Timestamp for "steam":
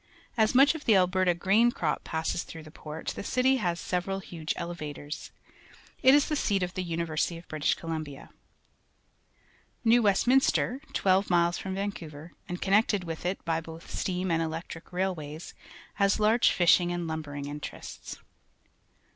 13.91-14.31